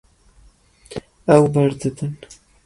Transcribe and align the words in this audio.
Ew 1.35 1.43
berdidin. 1.53 2.13